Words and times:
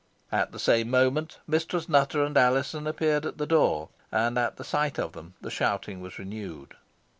At 0.31 0.51
the 0.51 0.57
same 0.57 0.89
moment 0.89 1.37
Mistress 1.45 1.87
Nutter 1.87 2.25
and 2.25 2.35
Alizon 2.35 2.87
appeared 2.87 3.23
at 3.23 3.37
the 3.37 3.45
door, 3.45 3.89
and 4.11 4.35
at 4.35 4.57
the 4.57 4.63
sight 4.63 4.97
of 4.97 5.11
them 5.13 5.35
the 5.41 5.51
shouting 5.51 6.01
was 6.01 6.17
renewed. 6.17 6.73